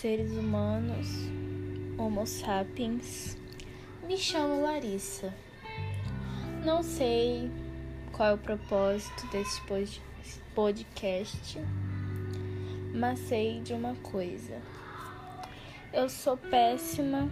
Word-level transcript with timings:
seres 0.00 0.32
humanos, 0.32 1.08
Homo 1.98 2.26
sapiens. 2.26 3.36
Me 4.08 4.16
chamo 4.16 4.62
Larissa. 4.62 5.30
Não 6.64 6.82
sei 6.82 7.50
qual 8.10 8.30
é 8.30 8.32
o 8.32 8.38
propósito 8.38 9.26
desse 9.26 9.60
podcast, 10.54 11.58
mas 12.94 13.18
sei 13.18 13.60
de 13.60 13.74
uma 13.74 13.94
coisa. 13.96 14.56
Eu 15.92 16.08
sou 16.08 16.34
péssima 16.34 17.28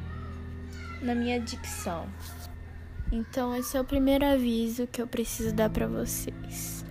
na 1.01 1.15
minha 1.15 1.41
dicção. 1.41 2.07
Então 3.11 3.57
esse 3.57 3.79
é 3.79 3.81
o 3.81 3.85
primeiro 3.85 4.27
aviso 4.27 4.87
que 4.87 5.01
eu 5.01 5.07
preciso 5.07 5.55
dar 5.55 5.71
para 5.71 5.87
vocês. 5.87 6.85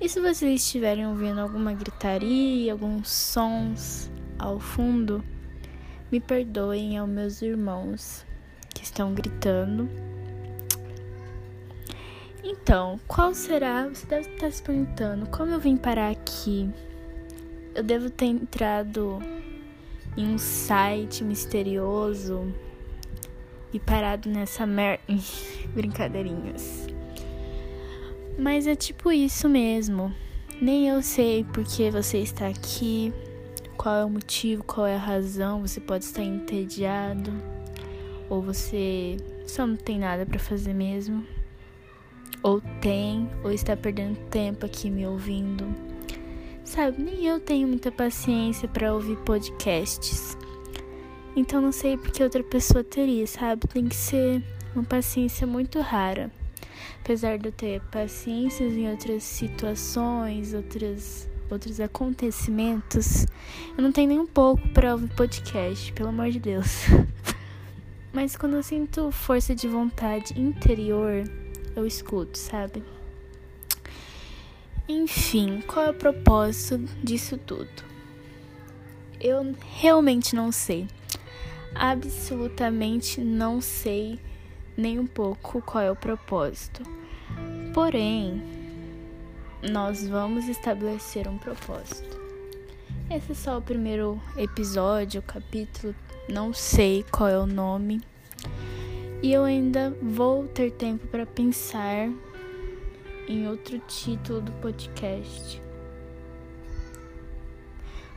E 0.00 0.08
se 0.08 0.18
vocês 0.18 0.62
estiverem 0.62 1.06
ouvindo 1.06 1.40
alguma 1.40 1.72
gritaria, 1.72 2.72
alguns 2.72 3.08
sons 3.08 4.10
ao 4.42 4.58
fundo, 4.58 5.24
me 6.10 6.20
perdoem 6.20 6.98
aos 6.98 7.08
meus 7.08 7.40
irmãos 7.40 8.26
que 8.74 8.82
estão 8.82 9.14
gritando. 9.14 9.88
Então, 12.42 12.98
qual 13.06 13.32
será? 13.32 13.88
Você 13.88 14.04
deve 14.06 14.28
estar 14.28 14.50
se 14.50 14.62
perguntando 14.62 15.26
como 15.26 15.52
eu 15.52 15.60
vim 15.60 15.76
parar 15.76 16.10
aqui. 16.10 16.68
Eu 17.74 17.84
devo 17.84 18.10
ter 18.10 18.26
entrado 18.26 19.20
em 20.16 20.26
um 20.26 20.38
site 20.38 21.22
misterioso 21.22 22.52
e 23.72 23.78
parado 23.78 24.28
nessa 24.28 24.66
mer... 24.66 25.00
brincadeirinhas. 25.72 26.86
Mas 28.36 28.66
é 28.66 28.74
tipo 28.74 29.12
isso 29.12 29.48
mesmo. 29.48 30.12
Nem 30.60 30.88
eu 30.88 31.00
sei 31.00 31.44
porque 31.44 31.90
você 31.90 32.18
está 32.18 32.48
aqui, 32.48 33.12
qual 33.76 33.94
é 33.94 34.04
o 34.04 34.10
motivo, 34.10 34.64
qual 34.64 34.86
é 34.86 34.94
a 34.94 34.98
razão. 34.98 35.60
Você 35.60 35.80
pode 35.80 36.04
estar 36.04 36.22
entediado 36.22 37.32
ou 38.28 38.40
você 38.40 39.18
só 39.46 39.66
não 39.66 39.76
tem 39.76 39.98
nada 39.98 40.24
para 40.24 40.38
fazer 40.38 40.72
mesmo. 40.72 41.22
Ou 42.42 42.62
tem, 42.80 43.30
ou 43.44 43.52
está 43.52 43.76
perdendo 43.76 44.18
tempo 44.30 44.64
aqui 44.64 44.88
me 44.90 45.06
ouvindo. 45.06 45.66
Sabe, 46.64 47.02
nem 47.02 47.26
eu 47.26 47.38
tenho 47.38 47.68
muita 47.68 47.92
paciência 47.92 48.66
para 48.66 48.94
ouvir 48.94 49.18
podcasts. 49.18 50.36
Então 51.36 51.60
não 51.60 51.72
sei 51.72 51.96
porque 51.96 52.22
outra 52.22 52.42
pessoa 52.42 52.82
teria, 52.82 53.26
sabe? 53.26 53.66
Tem 53.68 53.86
que 53.86 53.96
ser 53.96 54.42
uma 54.74 54.84
paciência 54.84 55.46
muito 55.46 55.80
rara. 55.80 56.30
Apesar 57.00 57.36
de 57.36 57.48
eu 57.48 57.52
ter 57.52 57.82
paciências 57.90 58.72
em 58.72 58.88
outras 58.90 59.22
situações, 59.24 60.54
outras, 60.54 61.28
outros 61.52 61.78
acontecimentos, 61.78 63.26
eu 63.76 63.82
não 63.82 63.92
tenho 63.92 64.08
nem 64.08 64.18
um 64.18 64.26
pouco 64.26 64.66
para 64.70 64.92
ouvir 64.92 65.14
podcast, 65.14 65.92
pelo 65.92 66.08
amor 66.08 66.30
de 66.30 66.40
Deus. 66.40 66.86
Mas 68.12 68.36
quando 68.36 68.56
eu 68.56 68.62
sinto 68.62 69.10
força 69.10 69.54
de 69.54 69.68
vontade 69.68 70.38
interior, 70.38 71.24
eu 71.76 71.86
escuto, 71.86 72.36
sabe? 72.36 72.82
Enfim, 74.88 75.62
qual 75.66 75.86
é 75.86 75.90
o 75.90 75.94
propósito 75.94 76.78
disso 77.02 77.38
tudo? 77.38 77.70
Eu 79.20 79.54
realmente 79.78 80.34
não 80.34 80.50
sei. 80.50 80.88
Absolutamente 81.74 83.20
não 83.20 83.60
sei 83.60 84.18
nem 84.76 84.98
um 84.98 85.06
pouco 85.06 85.62
qual 85.62 85.84
é 85.84 85.90
o 85.90 85.96
propósito. 85.96 86.82
Porém, 87.72 88.61
nós 89.62 90.06
vamos 90.06 90.48
estabelecer 90.48 91.28
um 91.28 91.38
propósito. 91.38 92.20
Esse 93.10 93.32
é 93.32 93.34
só 93.34 93.58
o 93.58 93.62
primeiro 93.62 94.20
episódio, 94.36 95.22
capítulo, 95.22 95.94
não 96.28 96.52
sei 96.52 97.04
qual 97.10 97.28
é 97.28 97.38
o 97.38 97.46
nome. 97.46 98.00
E 99.22 99.32
eu 99.32 99.44
ainda 99.44 99.96
vou 100.02 100.48
ter 100.48 100.72
tempo 100.72 101.06
para 101.06 101.24
pensar 101.24 102.10
em 103.28 103.46
outro 103.46 103.78
título 103.86 104.40
do 104.40 104.52
podcast. 104.52 105.62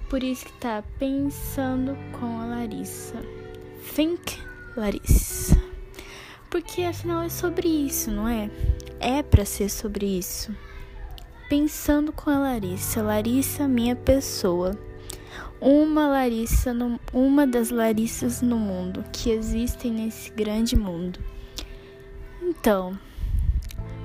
Por 0.10 0.24
isso 0.24 0.46
que 0.46 0.54
tá 0.54 0.84
pensando 0.98 1.96
com 2.20 2.40
a 2.40 2.46
Larissa. 2.46 3.22
Think 3.96 4.40
Larissa. 4.76 5.62
Porque 6.50 6.84
afinal 6.84 7.24
é 7.24 7.30
sobre 7.30 7.68
isso, 7.68 8.10
não 8.10 8.28
é? 8.28 8.50
É 9.00 9.22
para 9.22 9.46
ser 9.46 9.70
sobre 9.70 10.06
isso. 10.06 10.56
Pensando 11.48 12.12
com 12.12 12.32
a 12.32 12.40
Larissa, 12.40 13.04
Larissa, 13.04 13.68
minha 13.68 13.96
pessoa. 13.96 14.76
Uma 15.62 16.08
Larissa, 16.08 16.74
no, 16.74 17.00
uma 17.14 17.46
das 17.46 17.70
Larissas 17.70 18.42
no 18.42 18.58
mundo 18.58 19.06
que 19.12 19.30
existem 19.30 19.92
nesse 19.92 20.32
grande 20.32 20.76
mundo. 20.76 21.20
Então, 22.42 22.98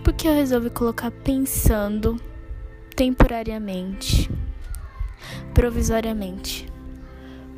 por 0.04 0.12
que 0.12 0.28
eu 0.28 0.34
resolvi 0.34 0.68
colocar 0.68 1.10
pensando 1.10 2.20
temporariamente, 2.94 4.30
provisoriamente? 5.54 6.66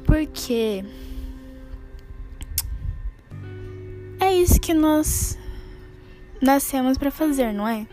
Porque 0.05 0.85
é 4.21 4.33
isso 4.33 4.61
que 4.61 4.75
nós 4.75 5.37
nascemos 6.41 6.97
para 6.97 7.11
fazer, 7.11 7.53
não 7.53 7.67
é? 7.67 7.87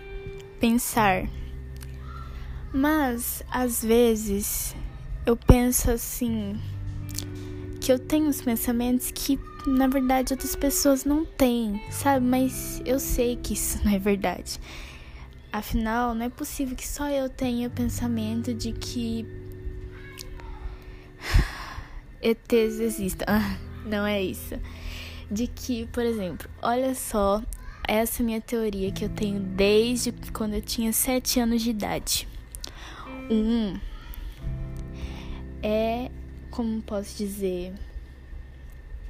Pensar. 0.60 1.39
Mas 2.72 3.44
às 3.50 3.84
vezes 3.84 4.76
eu 5.26 5.36
penso 5.36 5.90
assim 5.90 6.60
que 7.82 7.92
eu 7.92 7.98
tenho 7.98 8.28
uns 8.28 8.42
pensamentos 8.42 9.12
que 9.12 9.40
na 9.66 9.88
verdade 9.88 10.34
outras 10.34 10.56
pessoas 10.56 11.06
não 11.06 11.26
têm, 11.26 11.82
sabe? 11.92 12.26
Mas 12.26 12.82
eu 12.86 13.00
sei 13.00 13.36
que 13.36 13.54
isso 13.54 13.80
não 13.84 13.92
é 13.92 14.00
verdade. 14.00 14.60
Afinal, 15.52 16.14
não 16.14 16.26
é 16.26 16.30
possível 16.30 16.76
que 16.76 16.88
só 16.88 17.10
eu 17.10 17.28
tenha 17.28 17.68
o 17.68 17.72
pensamento 17.72 18.54
de 18.54 18.72
que 18.72 19.26
ETs 22.22 22.80
existam. 22.80 23.26
Não 23.86 24.06
é 24.06 24.22
isso. 24.22 24.60
De 25.32 25.48
que, 25.48 25.88
por 25.88 26.04
exemplo, 26.04 26.48
olha 26.62 26.94
só 26.94 27.42
essa 27.88 28.22
minha 28.22 28.42
teoria 28.42 28.92
que 28.92 29.06
eu 29.06 29.10
tenho 29.10 29.40
desde 29.40 30.12
quando 30.34 30.54
eu 30.54 30.62
tinha 30.62 30.94
7 30.94 31.40
anos 31.40 31.62
de 31.64 31.72
idade. 31.72 32.28
Um 33.30 33.78
é, 35.62 36.10
como 36.50 36.82
posso 36.82 37.18
dizer, 37.18 37.74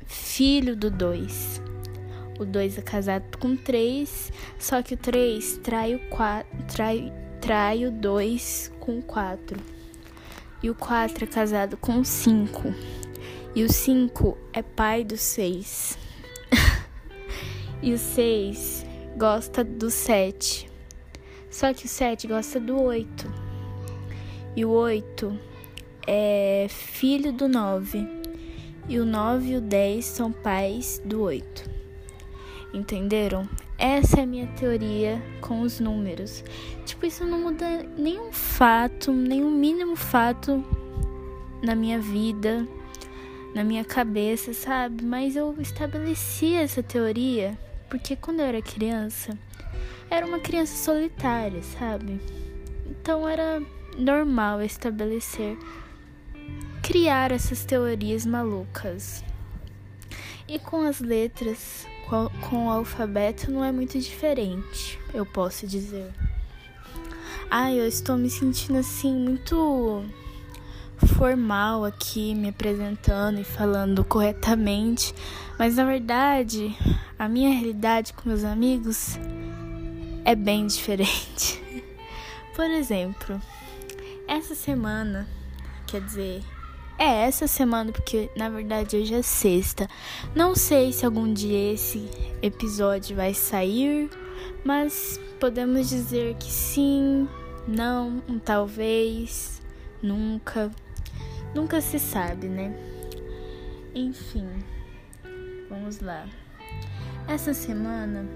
filho 0.05 0.75
do 0.75 0.89
2. 0.89 1.61
O 2.39 2.45
2 2.45 2.77
é 2.77 2.81
casado 2.81 3.37
com 3.37 3.55
3, 3.55 4.31
só 4.57 4.81
que 4.81 4.93
o 4.93 4.97
3 4.97 5.57
trai 5.57 5.95
o 5.95 5.99
4, 6.09 6.63
trai, 6.67 7.13
trai 7.41 7.85
o 7.85 7.91
2 7.91 8.71
com 8.79 9.01
4. 9.01 9.59
E 10.63 10.69
o 10.69 10.75
4 10.75 11.23
é 11.23 11.27
casado 11.27 11.77
com 11.77 12.03
5. 12.03 12.73
E 13.55 13.63
o 13.63 13.71
5 13.71 14.37
é 14.53 14.61
pai 14.61 15.03
do 15.03 15.17
6. 15.17 15.97
e 17.81 17.93
o 17.93 17.97
6 17.97 18.85
gosta 19.17 19.63
do 19.63 19.89
7. 19.89 20.69
Só 21.49 21.73
que 21.73 21.85
o 21.85 21.89
7 21.89 22.27
gosta 22.27 22.59
do 22.59 22.81
8. 22.81 23.38
E 24.55 24.65
o 24.65 24.69
8 24.69 25.37
é 26.07 26.67
filho 26.69 27.31
do 27.31 27.47
9. 27.47 28.07
E 28.87 28.99
o 28.99 29.05
9 29.05 29.49
e 29.49 29.55
o 29.57 29.61
10 29.61 30.05
são 30.05 30.31
pais 30.31 31.01
do 31.05 31.21
8. 31.21 31.69
Entenderam? 32.73 33.47
Essa 33.77 34.19
é 34.19 34.23
a 34.23 34.25
minha 34.25 34.47
teoria 34.47 35.21
com 35.41 35.61
os 35.61 35.79
números. 35.79 36.43
Tipo, 36.85 37.05
isso 37.05 37.23
não 37.25 37.39
muda 37.39 37.85
nenhum 37.97 38.31
fato, 38.31 39.11
nenhum 39.11 39.51
mínimo 39.51 39.95
fato 39.95 40.63
na 41.63 41.75
minha 41.75 41.99
vida, 41.99 42.67
na 43.53 43.63
minha 43.63 43.85
cabeça, 43.85 44.53
sabe? 44.53 45.03
Mas 45.03 45.35
eu 45.35 45.55
estabeleci 45.59 46.53
essa 46.53 46.83
teoria 46.83 47.57
porque 47.89 48.15
quando 48.15 48.39
eu 48.41 48.45
era 48.45 48.61
criança, 48.61 49.37
era 50.09 50.25
uma 50.25 50.39
criança 50.39 50.75
solitária, 50.75 51.61
sabe? 51.63 52.19
Então 52.85 53.27
era 53.27 53.61
normal 53.99 54.61
estabelecer 54.61 55.57
criar 56.89 57.31
essas 57.31 57.63
teorias 57.63 58.25
malucas. 58.25 59.23
E 60.47 60.57
com 60.57 60.81
as 60.81 60.99
letras, 60.99 61.85
com 62.49 62.65
o 62.65 62.69
alfabeto, 62.71 63.51
não 63.51 63.63
é 63.63 63.71
muito 63.71 63.99
diferente, 63.99 64.97
eu 65.13 65.23
posso 65.23 65.67
dizer. 65.67 66.11
Ai, 67.47 67.79
eu 67.79 67.87
estou 67.87 68.17
me 68.17 68.27
sentindo 68.27 68.79
assim 68.79 69.13
muito 69.13 70.03
formal 71.15 71.85
aqui, 71.85 72.33
me 72.33 72.49
apresentando 72.49 73.39
e 73.39 73.43
falando 73.43 74.03
corretamente, 74.03 75.13
mas 75.59 75.75
na 75.75 75.85
verdade, 75.85 76.75
a 77.19 77.29
minha 77.29 77.51
realidade 77.51 78.13
com 78.13 78.29
meus 78.29 78.43
amigos 78.43 79.19
é 80.25 80.33
bem 80.33 80.65
diferente. 80.67 81.61
Por 82.55 82.65
exemplo, 82.65 83.39
essa 84.29 84.53
semana, 84.53 85.27
quer 85.87 86.01
dizer, 86.01 86.43
É 86.99 87.25
essa 87.25 87.47
semana, 87.47 87.91
porque 87.93 88.29
na 88.35 88.49
verdade 88.49 88.97
hoje 88.97 89.13
é 89.13 89.21
sexta. 89.21 89.87
Não 90.35 90.53
sei 90.53 90.91
se 90.91 91.05
algum 91.05 91.33
dia 91.33 91.73
esse 91.73 92.09
episódio 92.41 93.15
vai 93.15 93.33
sair, 93.33 94.09
mas 94.65 95.19
podemos 95.39 95.89
dizer 95.89 96.35
que 96.35 96.51
sim, 96.51 97.27
não, 97.67 98.21
um 98.27 98.37
talvez, 98.37 99.61
nunca. 100.03 100.69
Nunca 101.55 101.79
se 101.81 101.97
sabe, 101.97 102.47
né? 102.47 102.77
Enfim, 103.95 104.47
vamos 105.69 106.01
lá. 106.01 106.27
Essa 107.27 107.53
semana 107.53 108.27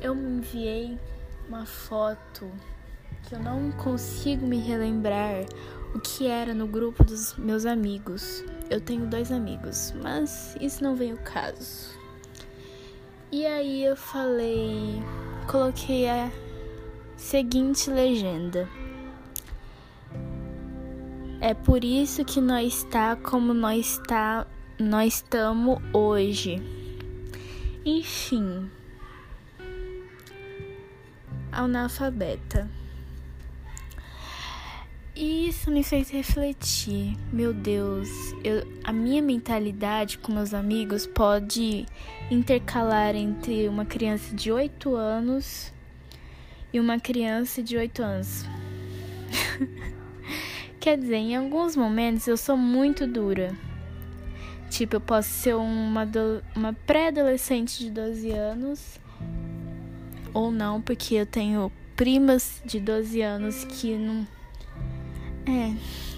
eu 0.00 0.14
me 0.14 0.38
enviei 0.38 0.98
uma 1.48 1.66
foto 1.66 2.50
que 3.22 3.34
eu 3.34 3.40
não 3.40 3.70
consigo 3.72 4.46
me 4.46 4.58
relembrar 4.58 5.44
o 5.94 6.00
que 6.00 6.26
era 6.26 6.54
no 6.54 6.66
grupo 6.66 7.04
dos 7.04 7.36
meus 7.36 7.66
amigos. 7.66 8.44
Eu 8.70 8.80
tenho 8.80 9.06
dois 9.06 9.30
amigos, 9.30 9.92
mas 10.02 10.56
isso 10.60 10.82
não 10.82 10.96
vem 10.96 11.12
ao 11.12 11.18
caso. 11.18 11.90
E 13.30 13.46
aí 13.46 13.84
eu 13.84 13.96
falei, 13.96 15.02
coloquei 15.50 16.08
a 16.08 16.30
seguinte 17.16 17.90
legenda. 17.90 18.68
É 21.40 21.54
por 21.54 21.82
isso 21.82 22.24
que 22.24 22.40
nós 22.40 22.78
está 22.78 23.16
como 23.16 23.52
nós 23.52 23.98
está, 23.98 24.46
nós 24.78 25.14
estamos 25.14 25.78
hoje. 25.92 26.62
Enfim, 27.84 28.70
analfabeta. 31.50 32.70
Isso 35.14 35.70
me 35.70 35.84
fez 35.84 36.08
refletir. 36.08 37.14
Meu 37.30 37.52
Deus, 37.52 38.08
eu, 38.42 38.66
a 38.82 38.92
minha 38.92 39.20
mentalidade 39.20 40.16
com 40.16 40.32
meus 40.32 40.54
amigos 40.54 41.06
pode 41.06 41.84
intercalar 42.30 43.14
entre 43.14 43.68
uma 43.68 43.84
criança 43.84 44.34
de 44.34 44.50
8 44.50 44.94
anos 44.96 45.70
e 46.72 46.80
uma 46.80 46.98
criança 46.98 47.62
de 47.62 47.76
8 47.76 48.02
anos. 48.02 48.46
Quer 50.80 50.96
dizer, 50.96 51.16
em 51.16 51.36
alguns 51.36 51.76
momentos 51.76 52.26
eu 52.26 52.38
sou 52.38 52.56
muito 52.56 53.06
dura. 53.06 53.54
Tipo, 54.70 54.96
eu 54.96 55.00
posso 55.02 55.28
ser 55.28 55.54
uma, 55.54 56.08
uma 56.56 56.72
pré-adolescente 56.72 57.78
de 57.80 57.90
12 57.90 58.30
anos 58.30 58.98
ou 60.32 60.50
não, 60.50 60.80
porque 60.80 61.16
eu 61.16 61.26
tenho 61.26 61.70
primas 61.94 62.62
de 62.64 62.80
12 62.80 63.20
anos 63.20 63.64
que 63.66 63.94
não. 63.98 64.26
É, 65.46 65.74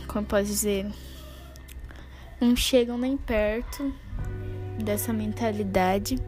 como 0.07 0.27
posso 0.27 0.45
dizer? 0.45 0.87
Não 2.41 2.55
chegam 2.55 2.99
nem 2.99 3.17
perto 3.17 3.93
dessa 4.83 5.13
mentalidade. 5.13 6.19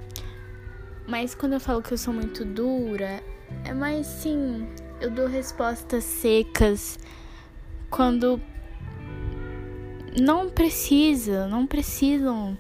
Mas 1.06 1.34
quando 1.34 1.54
eu 1.54 1.60
falo 1.60 1.82
que 1.82 1.92
eu 1.92 1.98
sou 1.98 2.12
muito 2.12 2.44
dura, 2.44 3.22
é 3.64 3.72
mais 3.74 4.06
sim, 4.06 4.66
eu 5.00 5.10
dou 5.10 5.28
respostas 5.28 6.04
secas 6.04 6.98
quando 7.90 8.40
não 10.20 10.48
precisa, 10.48 11.46
não 11.46 11.66
precisam 11.66 12.56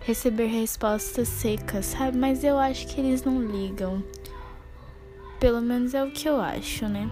receber 0.00 0.46
respostas 0.46 1.28
secas, 1.28 1.86
sabe? 1.86 2.16
Mas 2.16 2.42
eu 2.42 2.58
acho 2.58 2.86
que 2.88 3.00
eles 3.00 3.22
não 3.22 3.40
ligam. 3.42 4.02
Pelo 5.38 5.60
menos 5.60 5.94
é 5.94 6.02
o 6.02 6.10
que 6.10 6.28
eu 6.28 6.40
acho, 6.40 6.88
né? 6.88 7.10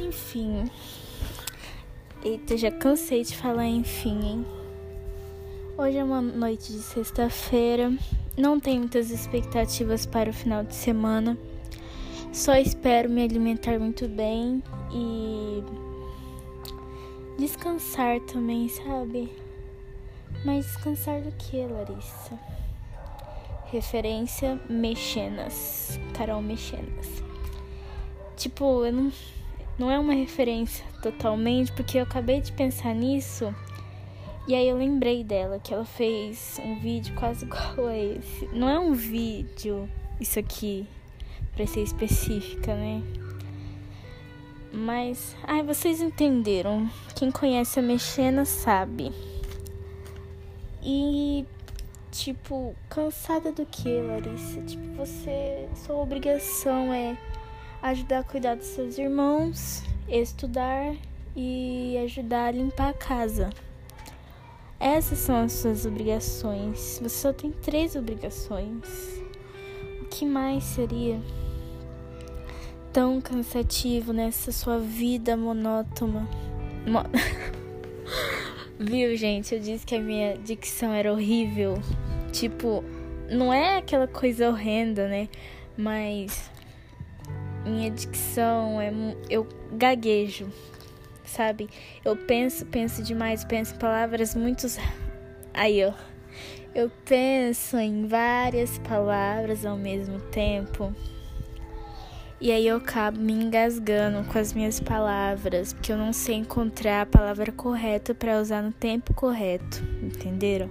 Enfim. 0.00 0.70
Eita, 2.24 2.56
já 2.56 2.70
cansei 2.70 3.22
de 3.22 3.36
falar 3.36 3.66
enfim, 3.66 4.20
hein? 4.22 4.46
Hoje 5.76 5.98
é 5.98 6.04
uma 6.04 6.20
noite 6.20 6.72
de 6.72 6.78
sexta-feira. 6.78 7.92
Não 8.36 8.58
tenho 8.58 8.80
muitas 8.80 9.10
expectativas 9.10 10.06
para 10.06 10.30
o 10.30 10.32
final 10.32 10.64
de 10.64 10.74
semana. 10.74 11.38
Só 12.32 12.54
espero 12.54 13.10
me 13.10 13.22
alimentar 13.22 13.78
muito 13.78 14.08
bem 14.08 14.62
e 14.92 15.62
descansar 17.38 18.20
também, 18.20 18.68
sabe? 18.68 19.30
Mas 20.44 20.66
descansar 20.66 21.20
do 21.20 21.32
que, 21.32 21.58
Larissa? 21.66 22.38
Referência 23.66 24.60
Mexenas. 24.68 25.98
Carol 26.16 26.40
Mexenas. 26.40 27.22
Tipo, 28.36 28.84
eu 28.86 28.92
não, 28.92 29.12
não 29.80 29.90
é 29.90 29.98
uma 29.98 30.12
referência 30.12 30.84
totalmente, 31.02 31.72
porque 31.72 31.96
eu 31.96 32.02
acabei 32.02 32.42
de 32.42 32.52
pensar 32.52 32.94
nisso. 32.94 33.54
E 34.46 34.54
aí 34.54 34.68
eu 34.68 34.76
lembrei 34.76 35.24
dela, 35.24 35.58
que 35.58 35.72
ela 35.72 35.86
fez 35.86 36.60
um 36.62 36.78
vídeo 36.78 37.14
quase 37.14 37.46
igual 37.48 37.86
a 37.86 37.96
esse. 37.96 38.46
Não 38.52 38.68
é 38.68 38.78
um 38.78 38.92
vídeo, 38.92 39.88
isso 40.20 40.38
aqui, 40.38 40.86
pra 41.56 41.66
ser 41.66 41.82
específica, 41.82 42.74
né? 42.74 43.02
Mas, 44.70 45.34
ai, 45.44 45.62
vocês 45.62 46.02
entenderam. 46.02 46.86
Quem 47.16 47.30
conhece 47.30 47.80
a 47.80 47.82
Mexena 47.82 48.44
sabe. 48.44 49.10
E 50.82 51.46
Tipo, 52.10 52.74
cansada 52.88 53.52
do 53.52 53.64
que, 53.64 54.00
Larissa? 54.00 54.60
Tipo, 54.62 54.84
você. 54.96 55.68
Sua 55.76 55.96
obrigação 55.96 56.92
é 56.92 57.16
ajudar 57.82 58.18
a 58.18 58.24
cuidar 58.24 58.56
dos 58.56 58.66
seus 58.66 58.98
irmãos, 58.98 59.82
estudar 60.08 60.94
e 61.34 61.96
ajudar 62.04 62.46
a 62.46 62.50
limpar 62.50 62.90
a 62.90 62.94
casa. 62.94 63.50
Essas 64.78 65.18
são 65.18 65.44
as 65.44 65.52
suas 65.52 65.86
obrigações. 65.86 66.98
Você 67.02 67.08
só 67.08 67.32
tem 67.32 67.50
três 67.50 67.94
obrigações. 67.96 69.20
O 70.00 70.06
que 70.06 70.24
mais 70.24 70.64
seria 70.64 71.20
tão 72.92 73.20
cansativo 73.20 74.12
nessa 74.12 74.50
sua 74.52 74.78
vida 74.78 75.36
monótona? 75.36 76.26
Mo... 76.86 77.00
Viu, 78.78 79.14
gente? 79.16 79.54
Eu 79.54 79.60
disse 79.60 79.84
que 79.84 79.94
a 79.94 80.00
minha 80.00 80.38
dicção 80.38 80.92
era 80.92 81.12
horrível. 81.12 81.74
Tipo, 82.32 82.82
não 83.30 83.52
é 83.52 83.76
aquela 83.76 84.08
coisa 84.08 84.48
horrenda, 84.48 85.06
né? 85.06 85.28
Mas 85.76 86.50
minha 87.70 87.90
dicção 87.90 88.80
é. 88.80 88.92
Eu 89.28 89.46
gaguejo, 89.72 90.48
sabe? 91.24 91.68
Eu 92.04 92.16
penso, 92.16 92.66
penso 92.66 93.02
demais, 93.02 93.44
penso 93.44 93.74
em 93.74 93.78
palavras 93.78 94.34
muito. 94.34 94.66
Aí, 95.54 95.84
ó. 95.84 95.92
Eu 96.74 96.90
penso 97.04 97.76
em 97.78 98.06
várias 98.06 98.78
palavras 98.78 99.66
ao 99.66 99.76
mesmo 99.76 100.20
tempo. 100.20 100.94
E 102.40 102.50
aí 102.50 102.66
eu 102.66 102.78
acabo 102.78 103.20
me 103.20 103.32
engasgando 103.32 104.26
com 104.26 104.38
as 104.38 104.54
minhas 104.54 104.80
palavras, 104.80 105.74
porque 105.74 105.92
eu 105.92 105.98
não 105.98 106.10
sei 106.10 106.36
encontrar 106.36 107.02
a 107.02 107.06
palavra 107.06 107.52
correta 107.52 108.14
para 108.14 108.40
usar 108.40 108.62
no 108.62 108.72
tempo 108.72 109.12
correto, 109.12 109.84
entenderam? 110.02 110.70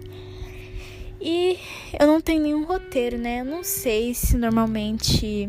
E 1.21 1.59
eu 1.99 2.07
não 2.07 2.21
tenho 2.21 2.41
nenhum 2.41 2.65
roteiro, 2.65 3.19
né? 3.19 3.41
Eu 3.41 3.45
não 3.45 3.63
sei 3.63 4.15
se 4.15 4.35
normalmente 4.35 5.47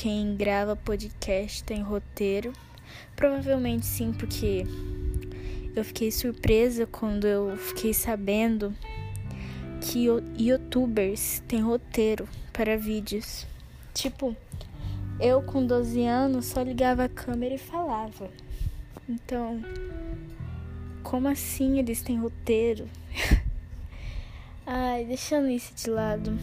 quem 0.00 0.36
grava 0.36 0.76
podcast 0.76 1.64
tem 1.64 1.82
roteiro. 1.82 2.52
Provavelmente 3.16 3.84
sim, 3.84 4.12
porque 4.12 4.64
eu 5.74 5.84
fiquei 5.84 6.12
surpresa 6.12 6.86
quando 6.86 7.26
eu 7.26 7.56
fiquei 7.56 7.92
sabendo 7.92 8.72
que 9.80 10.06
youtubers 10.38 11.42
têm 11.48 11.62
roteiro 11.62 12.28
para 12.52 12.78
vídeos. 12.78 13.44
Tipo, 13.92 14.36
eu, 15.18 15.42
com 15.42 15.66
12 15.66 16.04
anos, 16.04 16.46
só 16.46 16.62
ligava 16.62 17.02
a 17.02 17.08
câmera 17.08 17.56
e 17.56 17.58
falava. 17.58 18.30
Então, 19.08 19.60
como 21.02 21.26
assim 21.26 21.80
eles 21.80 22.02
têm 22.02 22.20
roteiro? 22.20 22.88
Ai, 24.64 25.04
deixando 25.06 25.48
isso 25.48 25.74
de 25.74 25.90
lado. 25.90 26.38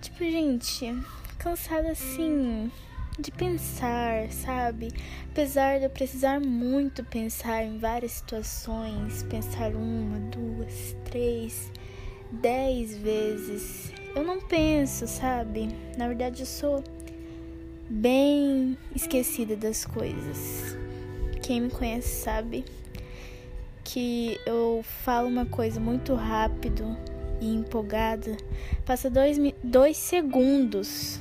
Tipo, 0.00 0.18
gente, 0.18 0.94
cansada 1.42 1.90
assim 1.90 2.70
de 3.18 3.32
pensar, 3.32 4.30
sabe? 4.30 4.92
Apesar 5.30 5.78
de 5.78 5.84
eu 5.84 5.90
precisar 5.90 6.40
muito 6.40 7.04
pensar 7.04 7.64
em 7.64 7.78
várias 7.78 8.12
situações, 8.12 9.24
pensar 9.24 9.74
uma, 9.74 10.20
duas, 10.30 10.96
três, 11.04 11.70
dez 12.30 12.96
vezes, 12.96 13.92
eu 14.14 14.24
não 14.24 14.40
penso, 14.40 15.06
sabe? 15.08 15.68
Na 15.98 16.06
verdade, 16.06 16.42
eu 16.42 16.46
sou 16.46 16.82
bem 17.90 18.78
esquecida 18.94 19.56
das 19.56 19.84
coisas. 19.84 20.76
Quem 21.42 21.62
me 21.62 21.70
conhece 21.70 22.22
sabe 22.22 22.64
que 23.82 24.38
eu 24.46 24.84
falo 25.04 25.26
uma 25.26 25.44
coisa 25.44 25.80
muito 25.80 26.14
rápido 26.14 26.96
e 27.40 27.52
empolgada, 27.52 28.36
passa 28.86 29.10
dois, 29.10 29.36
dois 29.62 29.96
segundos, 29.96 31.18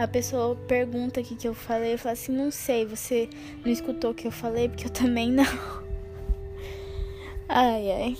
a 0.00 0.08
pessoa 0.08 0.56
pergunta 0.66 1.20
o 1.20 1.22
que, 1.22 1.36
que 1.36 1.46
eu 1.46 1.52
falei, 1.52 1.92
eu 1.92 1.98
falo 1.98 2.14
assim, 2.14 2.32
não 2.32 2.50
sei, 2.50 2.86
você 2.86 3.28
não 3.62 3.70
escutou 3.70 4.12
o 4.12 4.14
que 4.14 4.26
eu 4.26 4.30
falei, 4.32 4.66
porque 4.66 4.86
eu 4.86 4.90
também 4.90 5.30
não. 5.30 5.44
Ai, 7.46 7.92
ai. 7.92 8.16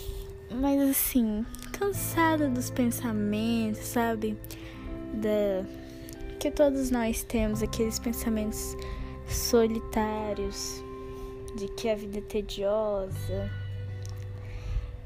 Mas 0.50 0.78
assim, 0.90 1.46
cansada 1.72 2.50
dos 2.50 2.68
pensamentos, 2.68 3.80
sabe? 3.80 4.36
Da 5.14 5.64
que 6.38 6.50
todos 6.50 6.90
nós 6.90 7.22
temos 7.22 7.62
aqueles 7.62 7.98
pensamentos 7.98 8.76
solitários 9.26 10.82
de 11.56 11.66
que 11.68 11.88
a 11.88 11.94
vida 11.94 12.18
é 12.18 12.22
tediosa 12.22 13.50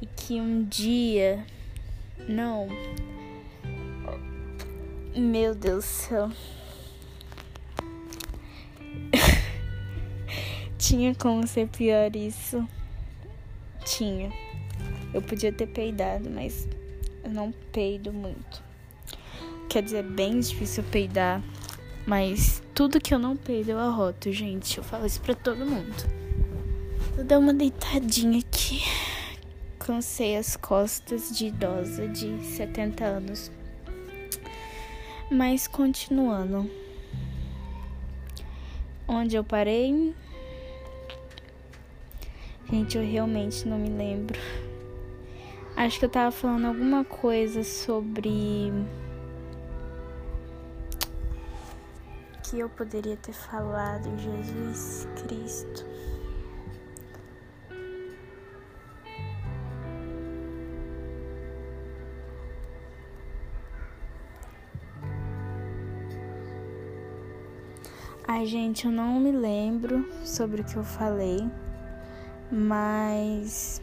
e 0.01 0.07
que 0.07 0.41
um 0.41 0.63
dia 0.65 1.45
não 2.29 2.69
meu 5.17 5.55
Deus 5.55 5.85
do 5.85 5.89
céu 5.89 6.31
tinha 10.87 11.15
como 11.15 11.47
ser 11.47 11.69
pior 11.69 12.15
isso 12.15 12.67
tinha 13.85 14.33
eu 15.13 15.23
podia 15.23 15.53
ter 15.53 15.67
peidado 15.67 16.29
mas 16.31 16.69
eu 17.23 17.31
não 17.31 17.53
peido 17.73 18.13
muito 18.13 18.63
quer 19.69 19.83
dizer 19.83 19.99
é 19.99 20.03
bem 20.03 20.41
difícil 20.41 20.83
peidar 20.85 21.43
mas 22.07 22.63
tudo 22.75 23.01
que 23.01 23.15
eu 23.15 23.19
não 23.19 23.35
peido 23.35 23.71
eu 23.71 23.79
arroto, 23.79 24.31
gente. 24.31 24.77
Eu 24.77 24.85
falo 24.85 25.07
isso 25.07 25.21
pra 25.21 25.35
todo 25.35 25.65
mundo. 25.65 26.05
Vou 27.17 27.25
dar 27.25 27.39
uma 27.39 27.55
deitadinha 27.55 28.41
aqui. 28.41 28.83
Cansei 29.79 30.37
as 30.37 30.55
costas 30.55 31.31
de 31.37 31.47
idosa 31.47 32.07
de 32.09 32.45
70 32.45 33.05
anos. 33.05 33.51
Mas 35.31 35.67
continuando. 35.67 36.71
Onde 39.09 39.37
eu 39.37 39.45
parei? 39.45 40.15
Gente, 42.75 42.99
eu 42.99 43.05
realmente 43.05 43.69
não 43.69 43.79
me 43.79 43.89
lembro. 43.89 44.37
Acho 45.77 45.97
que 45.97 46.07
eu 46.07 46.09
tava 46.09 46.33
falando 46.33 46.67
alguma 46.67 47.05
coisa 47.05 47.63
sobre 47.63 48.73
que 52.43 52.59
eu 52.59 52.69
poderia 52.69 53.17
ter 53.17 53.33
falado, 53.33 54.11
Jesus 54.19 55.07
Cristo. 55.23 55.87
Ai, 68.27 68.45
gente, 68.47 68.87
eu 68.87 68.91
não 68.91 69.21
me 69.21 69.31
lembro 69.31 70.05
sobre 70.25 70.63
o 70.63 70.65
que 70.65 70.75
eu 70.75 70.83
falei, 70.83 71.49
mas 72.55 73.83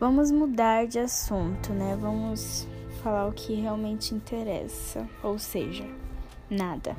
vamos 0.00 0.30
mudar 0.30 0.86
de 0.86 0.98
assunto, 0.98 1.72
né? 1.72 1.96
Vamos 2.00 2.66
falar 3.02 3.28
o 3.28 3.32
que 3.32 3.54
realmente 3.54 4.14
interessa, 4.14 5.08
ou 5.22 5.38
seja, 5.38 5.84
nada 6.50 6.96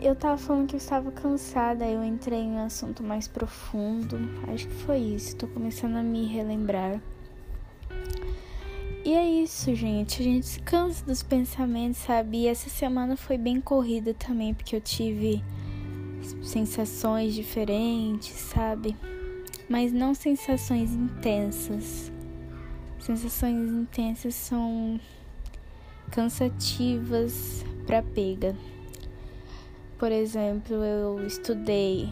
eu 0.00 0.16
tava 0.16 0.36
falando 0.36 0.66
que 0.66 0.74
eu 0.74 0.78
estava 0.78 1.12
cansada, 1.12 1.86
eu 1.86 2.02
entrei 2.02 2.40
em 2.40 2.52
um 2.52 2.64
assunto 2.64 3.02
mais 3.02 3.28
profundo. 3.28 4.18
Acho 4.52 4.66
que 4.66 4.74
foi 4.74 4.98
isso, 4.98 5.36
tô 5.36 5.46
começando 5.46 5.96
a 5.96 6.02
me 6.02 6.26
relembrar. 6.26 7.00
E 9.04 9.14
é 9.14 9.24
isso, 9.24 9.74
gente. 9.74 10.20
A 10.20 10.24
gente 10.24 10.46
se 10.46 10.60
cansa 10.60 11.04
dos 11.04 11.22
pensamentos, 11.22 11.98
sabe? 11.98 12.38
E 12.38 12.48
essa 12.48 12.68
semana 12.68 13.16
foi 13.16 13.38
bem 13.38 13.60
corrida 13.60 14.12
também, 14.14 14.54
porque 14.54 14.74
eu 14.74 14.80
tive 14.80 15.42
sensações 16.42 17.34
diferentes, 17.34 18.32
sabe? 18.32 18.96
Mas 19.68 19.92
não 19.92 20.14
sensações 20.14 20.92
intensas. 20.92 22.12
Sensações 22.98 23.70
intensas 23.70 24.34
são 24.34 25.00
cansativas 26.10 27.64
para 27.86 28.02
pega. 28.02 28.54
Por 29.98 30.12
exemplo, 30.12 30.76
eu 30.76 31.26
estudei 31.26 32.08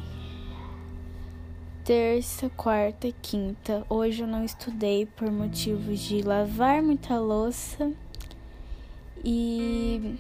terça, 1.85 2.49
quarta 2.57 3.09
e 3.09 3.13
quinta. 3.13 3.85
Hoje 3.89 4.23
eu 4.23 4.27
não 4.27 4.45
estudei 4.45 5.07
por 5.07 5.31
motivos 5.31 5.99
de 6.01 6.23
lavar 6.23 6.83
muita 6.83 7.19
louça 7.19 7.93
e 9.25 10.17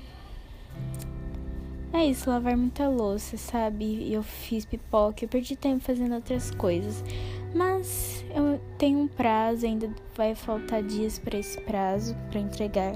é 1.92 2.06
isso, 2.06 2.30
lavar 2.30 2.56
muita 2.56 2.88
louça, 2.88 3.36
sabe? 3.36 4.12
Eu 4.12 4.22
fiz 4.22 4.64
pipoca, 4.64 5.24
eu 5.24 5.28
perdi 5.28 5.56
tempo 5.56 5.82
fazendo 5.82 6.14
outras 6.14 6.50
coisas. 6.52 7.02
Mas 7.54 8.24
eu 8.30 8.60
tenho 8.78 9.00
um 9.00 9.08
prazo, 9.08 9.66
ainda 9.66 9.90
vai 10.16 10.34
faltar 10.34 10.82
dias 10.82 11.18
para 11.18 11.38
esse 11.38 11.60
prazo 11.62 12.14
para 12.30 12.38
entregar 12.38 12.94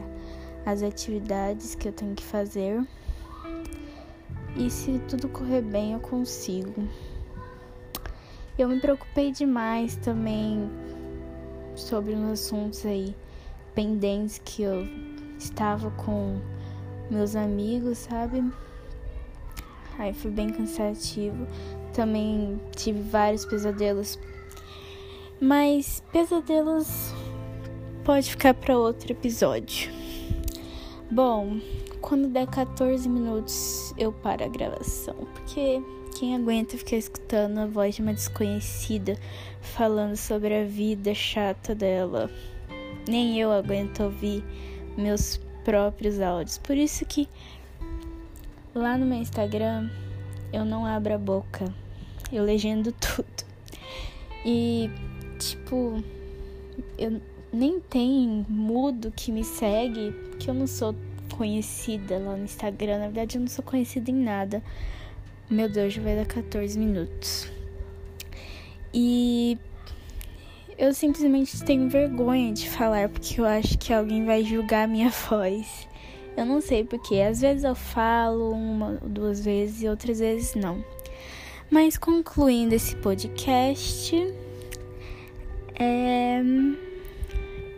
as 0.65 0.83
atividades 0.83 1.75
que 1.75 1.89
eu 1.89 1.93
tenho 1.93 2.15
que 2.15 2.23
fazer. 2.23 2.87
E 4.57 4.71
se 4.71 5.01
tudo 5.09 5.29
correr 5.29 5.63
bem, 5.63 5.93
eu 5.93 6.01
consigo. 6.01 6.89
Eu 8.57 8.69
me 8.69 8.81
preocupei 8.81 9.33
demais 9.33 9.97
também 9.97 10.71
sobre 11.75 12.15
uns 12.15 12.31
assuntos 12.31 12.87
aí 12.87 13.17
pendentes 13.75 14.41
que 14.45 14.63
eu 14.63 14.87
estava 15.37 15.91
com 15.91 16.41
meus 17.11 17.35
amigos, 17.35 17.99
sabe? 17.99 18.45
Aí 19.99 20.13
foi 20.13 20.31
bem 20.31 20.51
cansativo. 20.51 21.47
Também 21.93 22.61
tive 22.77 23.01
vários 23.01 23.45
pesadelos. 23.45 24.19
Mas 25.41 26.03
pesadelos 26.13 27.13
pode 28.05 28.31
ficar 28.31 28.55
para 28.55 28.79
outro 28.79 29.13
episódio. 29.13 29.91
Bom, 31.11 31.59
quando 32.01 32.29
der 32.29 32.47
14 32.47 33.09
minutos 33.09 33.95
eu 33.97 34.13
paro 34.13 34.45
a 34.45 34.49
gravação, 34.49 35.15
porque 35.33 35.81
quem 36.19 36.35
aguenta 36.35 36.77
ficar 36.77 36.97
escutando 36.97 37.59
a 37.59 37.67
voz 37.67 37.95
de 37.95 38.03
uma 38.03 38.13
desconhecida 38.13 39.19
falando 39.61 40.17
sobre 40.17 40.55
a 40.55 40.65
vida 40.65 41.15
chata 41.15 41.75
dela? 41.75 42.31
Nem 43.09 43.39
eu 43.39 43.51
aguento 43.53 44.05
ouvir 44.05 44.45
meus 44.97 45.41
próprios 45.65 46.21
áudios. 46.21 46.59
Por 46.59 46.77
isso 46.77 47.05
que 47.05 47.29
lá 48.75 48.99
no 48.99 49.07
meu 49.07 49.19
Instagram 49.19 49.89
eu 50.53 50.65
não 50.65 50.87
abro 50.87 51.15
a 51.15 51.19
boca. 51.19 51.73
Eu 52.33 52.45
legendo 52.45 52.93
tudo. 52.99 53.45
E 54.45 54.91
tipo, 55.39 56.03
eu 56.99 57.21
nem 57.53 57.81
tem 57.81 58.45
mudo 58.49 59.13
que 59.15 59.33
me 59.33 59.45
segue, 59.45 60.13
que 60.39 60.49
eu 60.49 60.55
não 60.55 60.67
sou 60.67 60.95
conhecida 61.37 62.19
lá 62.19 62.37
no 62.37 62.45
Instagram. 62.45 62.99
Na 62.99 63.07
verdade, 63.07 63.37
eu 63.37 63.41
não 63.41 63.49
sou 63.49 63.65
conhecida 63.65 64.11
em 64.11 64.15
nada. 64.15 64.63
Meu 65.51 65.69
Deus, 65.69 65.95
já 65.95 66.03
vai 66.03 66.17
dar 66.17 66.27
14 66.27 66.79
minutos. 66.79 67.51
E 68.93 69.59
eu 70.79 70.95
simplesmente 70.95 71.63
tenho 71.65 71.89
vergonha 71.89 72.53
de 72.53 72.69
falar 72.71 73.09
porque 73.09 73.41
eu 73.41 73.45
acho 73.45 73.77
que 73.79 73.93
alguém 73.93 74.25
vai 74.25 74.45
julgar 74.45 74.85
a 74.85 74.87
minha 74.87 75.11
voz. 75.29 75.89
Eu 76.37 76.47
não 76.47 76.61
sei 76.61 76.85
porque. 76.85 77.21
Às 77.21 77.41
vezes 77.41 77.65
eu 77.65 77.75
falo 77.75 78.51
uma 78.51 78.99
ou 79.03 79.09
duas 79.09 79.45
vezes 79.45 79.83
e 79.83 79.89
outras 79.89 80.19
vezes 80.19 80.55
não. 80.55 80.85
Mas 81.71 81.97
concluindo 81.97 82.75
esse 82.75 82.95
podcast, 82.97 84.17
é 85.79 86.41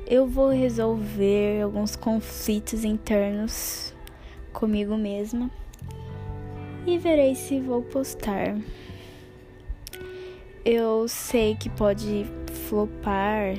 eu 0.08 0.24
vou 0.24 0.50
resolver 0.50 1.62
alguns 1.62 1.96
conflitos 1.96 2.84
internos 2.84 3.92
comigo 4.52 4.96
mesma 4.96 5.50
e 6.86 6.96
verei 6.96 7.34
se 7.34 7.60
vou 7.60 7.82
postar. 7.82 8.56
Eu 10.64 11.08
sei 11.08 11.56
que 11.56 11.68
pode 11.68 12.24
flopar, 12.68 13.56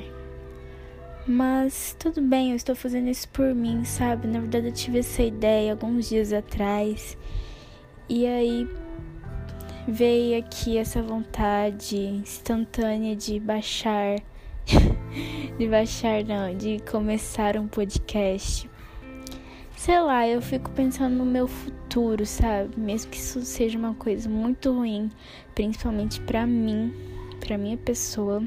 mas 1.28 1.94
tudo 1.98 2.22
bem, 2.22 2.50
eu 2.50 2.56
estou 2.56 2.74
fazendo 2.74 3.08
isso 3.08 3.28
por 3.28 3.54
mim, 3.54 3.84
sabe? 3.84 4.26
Na 4.26 4.40
verdade, 4.40 4.68
eu 4.68 4.72
tive 4.72 5.00
essa 5.00 5.22
ideia 5.22 5.72
alguns 5.72 6.08
dias 6.08 6.32
atrás 6.32 7.16
e 8.08 8.26
aí 8.26 8.68
veio 9.86 10.38
aqui 10.38 10.78
essa 10.78 11.02
vontade 11.02 11.96
instantânea 11.96 13.14
de 13.14 13.38
baixar 13.38 14.22
de 15.58 15.66
baixar, 15.68 16.24
não, 16.24 16.54
de 16.54 16.78
começar 16.90 17.56
um 17.56 17.66
podcast. 17.66 18.68
Sei 19.76 20.00
lá, 20.00 20.26
eu 20.26 20.42
fico 20.42 20.70
pensando 20.70 21.14
no 21.16 21.24
meu 21.24 21.46
futuro, 21.46 22.26
sabe? 22.26 22.78
Mesmo 22.78 23.10
que 23.10 23.16
isso 23.16 23.40
seja 23.42 23.78
uma 23.78 23.94
coisa 23.94 24.28
muito 24.28 24.72
ruim, 24.72 25.10
principalmente 25.54 26.20
para 26.20 26.46
mim, 26.46 26.92
para 27.40 27.56
minha 27.56 27.76
pessoa. 27.76 28.42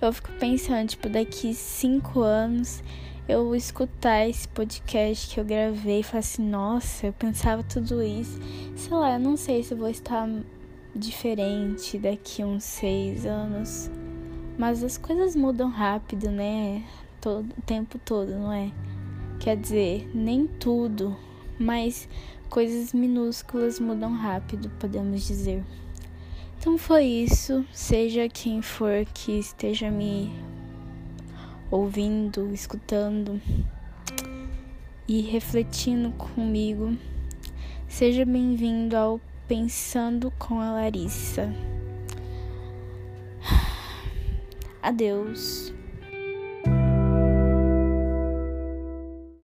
Eu 0.00 0.12
fico 0.12 0.32
pensando, 0.38 0.88
tipo, 0.88 1.08
daqui 1.08 1.52
cinco 1.52 2.20
anos 2.20 2.82
eu 3.28 3.54
escutar 3.54 4.26
esse 4.28 4.48
podcast 4.48 5.32
que 5.32 5.38
eu 5.38 5.44
gravei 5.44 6.00
e 6.00 6.02
falar 6.02 6.20
assim, 6.20 6.42
nossa, 6.42 7.06
eu 7.06 7.12
pensava 7.12 7.62
tudo 7.62 8.02
isso. 8.02 8.40
Sei 8.74 8.92
lá, 8.92 9.14
eu 9.14 9.20
não 9.20 9.36
sei 9.36 9.62
se 9.62 9.74
vou 9.74 9.88
estar 9.88 10.28
diferente 10.96 11.98
daqui 11.98 12.42
uns 12.42 12.64
seis 12.64 13.26
anos. 13.26 13.90
Mas 14.58 14.82
as 14.82 14.98
coisas 14.98 15.36
mudam 15.36 15.68
rápido, 15.68 16.30
né? 16.30 16.82
Todo, 17.20 17.48
o 17.56 17.62
tempo 17.62 17.98
todo, 17.98 18.30
não 18.30 18.52
é? 18.52 18.72
Quer 19.38 19.56
dizer, 19.56 20.10
nem 20.14 20.46
tudo, 20.46 21.16
mas 21.58 22.08
coisas 22.48 22.92
minúsculas 22.92 23.78
mudam 23.78 24.12
rápido, 24.12 24.70
podemos 24.80 25.26
dizer. 25.26 25.62
Então 26.60 26.76
foi 26.76 27.04
isso. 27.04 27.64
Seja 27.72 28.28
quem 28.28 28.60
for 28.60 29.06
que 29.14 29.38
esteja 29.38 29.90
me 29.90 30.30
ouvindo, 31.70 32.52
escutando 32.52 33.40
e 35.08 35.22
refletindo 35.22 36.10
comigo, 36.12 36.94
seja 37.88 38.26
bem-vindo 38.26 38.94
ao 38.94 39.18
Pensando 39.48 40.30
com 40.38 40.60
a 40.60 40.72
Larissa. 40.72 41.50
Adeus. 44.82 45.72